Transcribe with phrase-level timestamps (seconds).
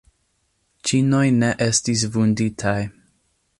[0.91, 2.77] Ĉinoj ne estis vunditaj.